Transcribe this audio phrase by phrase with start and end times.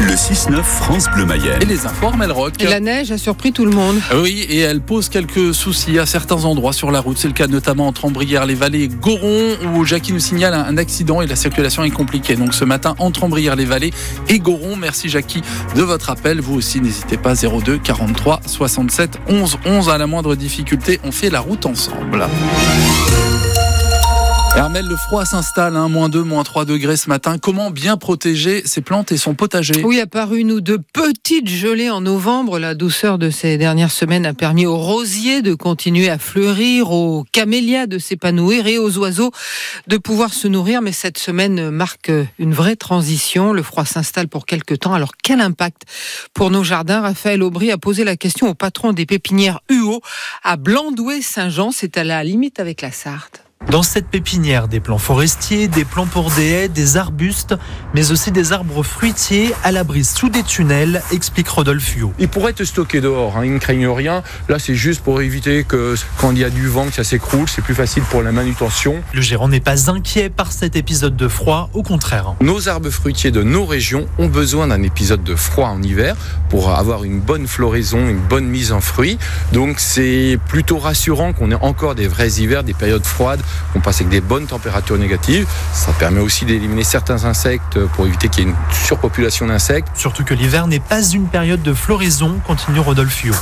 [0.00, 1.60] Le 6-9 France Bleu Mayenne.
[1.60, 2.54] Et les infos Rock.
[2.60, 4.00] Et la neige a surpris tout le monde.
[4.22, 7.18] Oui, et elle pose quelques soucis à certains endroits sur la route.
[7.18, 11.26] C'est le cas notamment entre Ambrières-les-Vallées et Goron, où Jackie nous signale un accident et
[11.26, 12.36] la circulation est compliquée.
[12.36, 13.92] Donc ce matin, entre Ambrières-les-Vallées
[14.28, 14.76] et Goron.
[14.76, 15.42] Merci Jackie
[15.74, 16.40] de votre appel.
[16.40, 19.88] Vous aussi, n'hésitez pas 02 43 67 11 11.
[19.88, 22.26] À la moindre difficulté, on fait la route ensemble.
[24.58, 27.38] Armel, le froid s'installe, hein, moins 2, moins 3 degrés ce matin.
[27.38, 29.84] Comment bien protéger ses plantes et son potager?
[29.84, 33.92] Oui, à part une ou deux petites gelées en novembre, la douceur de ces dernières
[33.92, 38.98] semaines a permis aux rosiers de continuer à fleurir, aux camélias de s'épanouir et aux
[38.98, 39.30] oiseaux
[39.86, 40.82] de pouvoir se nourrir.
[40.82, 43.52] Mais cette semaine marque une vraie transition.
[43.52, 44.92] Le froid s'installe pour quelques temps.
[44.92, 45.82] Alors quel impact
[46.34, 47.00] pour nos jardins?
[47.00, 50.00] Raphaël Aubry a posé la question au patron des pépinières UO
[50.42, 51.70] à Blandouet-Saint-Jean.
[51.70, 53.47] C'est à la limite avec la Sarthe.
[53.70, 57.54] Dans cette pépinière, des plants forestiers, des plants pour des haies, des arbustes,
[57.92, 62.14] mais aussi des arbres fruitiers à l'abri sous des tunnels, explique Rodolphe Huot.
[62.18, 64.22] Ils pourraient être stockés dehors, hein, ils ne craignent rien.
[64.48, 67.46] Là, c'est juste pour éviter que quand il y a du vent, que ça s'écroule,
[67.46, 69.02] c'est plus facile pour la manutention.
[69.12, 72.36] Le gérant n'est pas inquiet par cet épisode de froid, au contraire.
[72.40, 76.16] Nos arbres fruitiers de nos régions ont besoin d'un épisode de froid en hiver
[76.48, 79.18] pour avoir une bonne floraison, une bonne mise en fruits.
[79.52, 83.42] Donc c'est plutôt rassurant qu'on ait encore des vrais hivers, des périodes froides
[83.74, 85.46] on passe avec des bonnes températures négatives.
[85.72, 89.88] Ça permet aussi d'éliminer certains insectes pour éviter qu'il y ait une surpopulation d'insectes.
[89.94, 93.34] Surtout que l'hiver n'est pas une période de floraison, continue Rodolphio.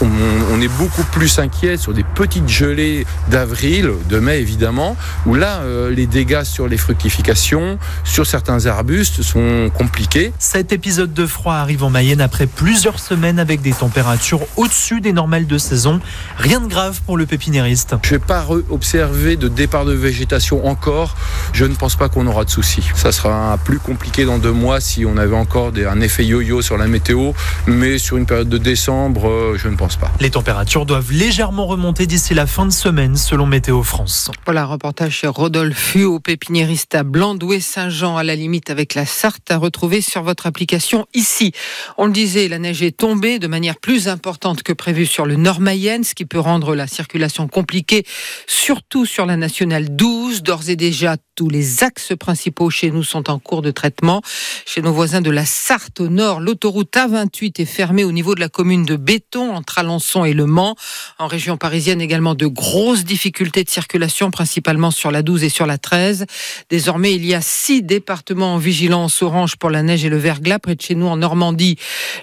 [0.52, 4.96] On, est beaucoup plus inquiet sur des petites gelées d'avril, de mai évidemment,
[5.26, 10.32] où là, euh, les dégâts sur les fructifications, sur certains arbustes sont compliqués.
[10.38, 15.12] Cet épisode de froid arrive en Mayenne après plusieurs semaines avec des températures au-dessus des
[15.12, 16.00] normales de saison.
[16.38, 17.96] Rien de grave pour le pépiniériste.
[18.02, 21.16] Je n'ai pas observé de départ de végétation encore,
[21.52, 22.84] je ne pense pas qu'on aura de soucis.
[22.94, 26.76] Ça sera plus compliqué dans deux mois si on avait encore un effet yo-yo sur
[26.76, 27.32] la météo,
[27.66, 30.12] mais sur une période de décembre, euh, je ne pense pas.
[30.20, 34.30] Les températures doivent légèrement remonter d'ici la fin de semaine, selon Météo France.
[34.44, 39.56] Voilà, reportage chez Rodolphe au pépiniériste à Blandouet-Saint-Jean, à la limite avec la Sarthe, à
[39.56, 41.52] retrouver sur votre application ici.
[41.96, 45.36] On le disait, la neige est tombée de manière plus importante que prévu sur le
[45.36, 48.04] nord Mayenne, ce qui peut rendre la circulation compliquée,
[48.46, 50.42] surtout sur la nationale 12.
[50.42, 54.22] D'ores et déjà, tous les axes principaux chez nous sont en cours de traitement.
[54.64, 58.40] Chez nos voisins de la Sarthe au nord, l'autoroute A28 est fermée au niveau de
[58.40, 60.76] la commune de Béton entre Alençon et Le Mans.
[61.18, 65.66] En région parisienne également de grosses difficultés de circulation, principalement sur la 12 et sur
[65.66, 66.24] la 13.
[66.70, 70.58] Désormais, il y a six départements en vigilance orange pour la neige et le verglas
[70.58, 71.76] près de chez nous en Normandie.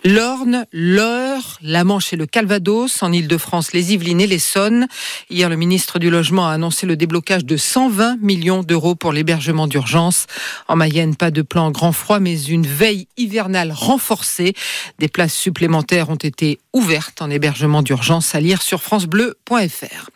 [0.03, 3.03] L'Orne, l'Eure, la Manche et le Calvados.
[3.03, 4.87] En Ile-de-France, les Yvelines et l'Essonne.
[5.29, 9.67] Hier, le ministre du Logement a annoncé le déblocage de 120 millions d'euros pour l'hébergement
[9.67, 10.27] d'urgence.
[10.69, 14.53] En Mayenne, pas de plan grand froid, mais une veille hivernale renforcée.
[14.97, 20.09] Des places supplémentaires ont été ouvertes en hébergement d'urgence à lire sur francebleu.fr.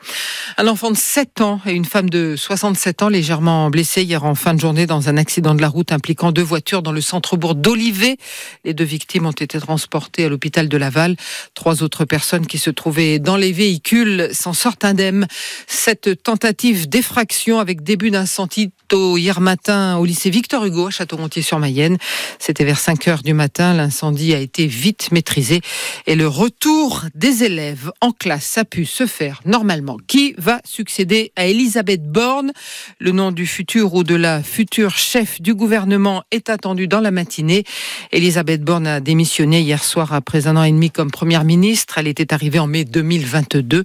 [0.58, 4.36] Un enfant de 7 ans et une femme de 67 ans légèrement blessés hier en
[4.36, 7.56] fin de journée dans un accident de la route impliquant deux voitures dans le centre-bourg
[7.56, 8.16] d'Olivet.
[8.64, 11.18] Les deux victimes ont été transportées à l'hôpital de Laval.
[11.56, 15.28] Trois autres personnes qui se trouvaient dans les véhicules s'en sortent indemnes.
[15.68, 21.98] Cette tentative d'effraction avec début d'incendie hier matin au lycée Victor Hugo à Château-Gontier-sur-Mayenne.
[22.40, 23.74] C'était vers 5 heures du matin.
[23.74, 25.62] L'incendie a été vite maîtrisé
[26.06, 29.98] et le retour des élèves en classe a pu se faire normalement.
[30.08, 32.54] Qui va succéder à Elisabeth Borne?
[33.00, 37.12] Le nom du futur ou de la future chef du gouvernement est attendu dans la
[37.12, 37.66] matinée.
[38.12, 41.98] Elisabeth Borne a démissionné hier soir après un an et demi comme première ministre.
[41.98, 43.84] Elle était arrivée en mai 2022.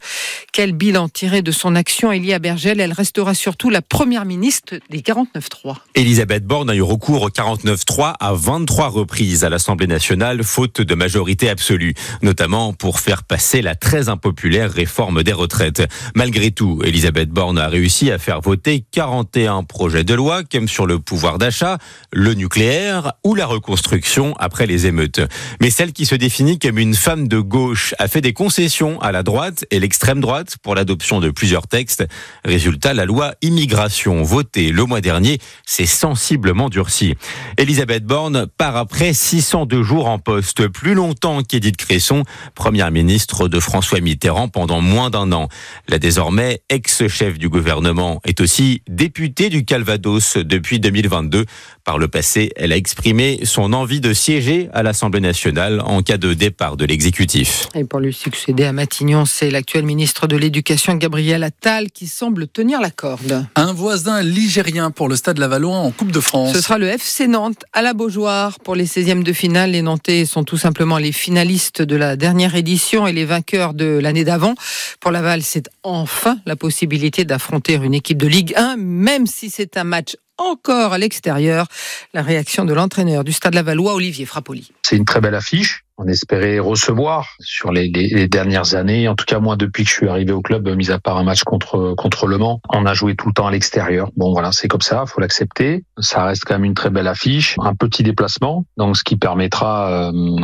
[0.52, 2.80] Quel bilan tiré de son action Elia Bergel?
[2.80, 5.76] Elle restera surtout la première ministre des 49-3.
[5.94, 10.94] Elisabeth Borne a eu recours au 49-3 à 23 reprises à l'Assemblée nationale, faute de
[10.94, 15.82] majorité absolue, notamment pour faire passer la très impopulaire réforme des retraites.
[16.14, 20.86] Malgré tout, Elisabeth Borne a réussi à faire voter 41 projets de loi, comme sur
[20.86, 21.78] le pouvoir d'achat,
[22.12, 25.22] le nucléaire ou la reconstruction après les émeutes.
[25.62, 29.10] Mais celle qui se définit comme une femme de gauche a fait des concessions à
[29.10, 32.04] la droite et l'extrême droite pour l'adoption de plusieurs textes.
[32.44, 37.14] Résultat, la loi immigration votée le mois dernier s'est sensiblement durcie.
[37.58, 42.24] Elisabeth Borne part après 602 jours en poste, plus longtemps qu'Édith Cresson,
[42.54, 45.48] première ministre de François Mitterrand pendant moins d'un an.
[45.88, 51.46] La désormais ex-chef du gouvernement est aussi députée du Calvados depuis 2022.
[51.84, 56.16] Par le passé, elle a exprimé son envie de siéger à l'Assemblée nationale en cas
[56.16, 57.68] de départ de l'exécutif.
[57.74, 62.46] Et pour lui succéder à Matignon, c'est l'actuel ministre de l'Éducation Gabriel Attal qui semble
[62.46, 63.46] tenir la corde.
[63.56, 66.54] Un voisin ligérien rien pour le Stade Lavallois en Coupe de France.
[66.54, 69.72] Ce sera le FC Nantes à la Beaujoire pour les 16e de finale.
[69.72, 73.98] Les Nantais sont tout simplement les finalistes de la dernière édition et les vainqueurs de
[74.00, 74.54] l'année d'avant.
[74.98, 79.76] Pour Laval, c'est enfin la possibilité d'affronter une équipe de Ligue 1, même si c'est
[79.76, 81.66] un match encore à l'extérieur.
[82.14, 84.72] La réaction de l'entraîneur du Stade Lavallois, Olivier Frappoli.
[84.82, 85.84] C'est une très belle affiche.
[86.04, 89.94] On espérait recevoir sur les, les, dernières années, en tout cas moi depuis que je
[89.94, 92.94] suis arrivé au club, mis à part un match contre contre Le Mans, on a
[92.94, 94.10] joué tout le temps à l'extérieur.
[94.16, 95.84] Bon voilà, c'est comme ça, faut l'accepter.
[95.98, 100.10] Ça reste quand même une très belle affiche, un petit déplacement, donc ce qui permettra
[100.10, 100.36] euh,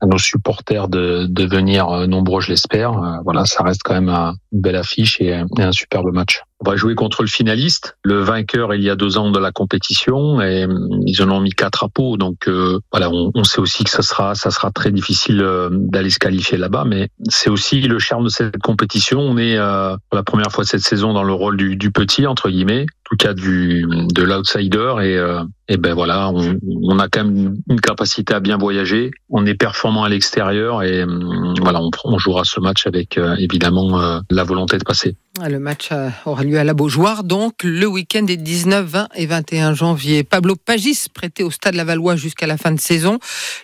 [0.00, 2.92] à nos supporters de, de venir euh, nombreux, je l'espère.
[2.92, 6.42] Euh, voilà, ça reste quand même une belle affiche et un superbe match.
[6.60, 9.52] On va jouer contre le finaliste, le vainqueur il y a deux ans de la
[9.52, 10.66] compétition, et
[11.06, 12.16] ils en ont mis quatre à peau.
[12.16, 15.68] Donc euh, voilà, on, on, sait aussi que ça sera, ça sera très difficile euh,
[15.70, 19.20] d'aller se qualifier là-bas, mais c'est aussi le charme de cette compétition.
[19.20, 22.26] On est euh, pour la première fois cette saison dans le rôle du, du petit
[22.26, 27.08] entre guillemets, en tout cas du de l'outsider, et, euh, et ben voilà, on, a
[27.08, 29.10] quand même une capacité à bien voyager.
[29.28, 31.04] On est performant à l'extérieur, et
[31.60, 35.16] voilà, on, jouera ce match avec évidemment la volonté de passer.
[35.46, 35.90] Le match
[36.24, 40.24] aura lieu à la Beaujoire, donc le week-end des 19, 20 et 21 janvier.
[40.24, 43.18] Pablo Pagis, prêté au Stade Lavallois jusqu'à la fin de saison.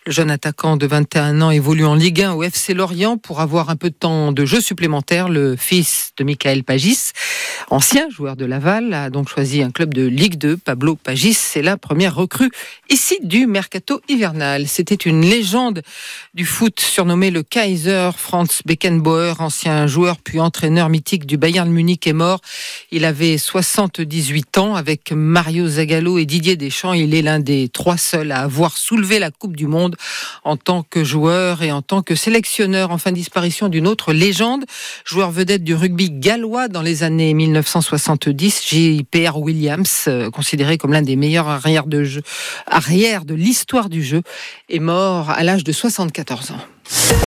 [0.06, 3.70] Le jeune attaquant de 21 ans évolue en Ligue 1 au FC Lorient pour avoir
[3.70, 5.28] un peu de temps de jeu supplémentaire.
[5.28, 7.10] Le fils de Michael Pagis,
[7.70, 10.58] ancien joueur de Laval, a donc choisi un club de Ligue 2.
[10.58, 12.50] Pablo Pagis, c'est la première recrue
[12.90, 14.66] ici du mercato hivernal.
[14.68, 15.82] C'était une légende
[16.34, 18.10] du foot surnommé le Kaiser.
[18.16, 22.40] Franz Beckenbauer, ancien joueur puis entraîneur mythique du Bayern Munich est mort.
[22.90, 24.74] Il avait 78 ans.
[24.74, 29.18] Avec Mario Zagallo et Didier Deschamps, il est l'un des trois seuls à avoir soulevé
[29.18, 29.96] la Coupe du Monde
[30.42, 32.90] en tant que joueur et en tant que sélectionneur.
[32.90, 34.64] Enfin, disparition d'une autre légende,
[35.04, 39.38] joueur vedette du rugby gallois dans les années 1970, J.P.R.
[39.38, 41.48] Williams, considéré comme l'un des meilleurs
[41.84, 42.22] arrières de, jeu,
[42.66, 44.22] arrière de l'histoire du jeu,
[44.68, 47.14] est mort à l'âge de 74 ans.